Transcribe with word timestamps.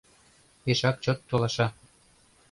Пешак 0.63 0.95
чот 1.03 1.19
толаша. 1.29 1.67